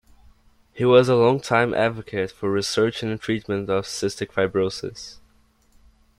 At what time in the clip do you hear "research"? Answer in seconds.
2.51-3.03